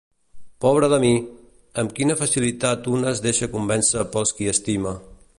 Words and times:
Pobra 0.63 0.87
de 0.93 0.97
mi! 1.01 1.09
Amb 1.83 1.93
quina 1.99 2.15
facilitat 2.21 2.89
una 2.95 3.11
es 3.11 3.21
deixa 3.27 3.51
convèncer 3.57 4.07
pels 4.15 4.33
qui 4.39 4.49
estima! 4.55 4.95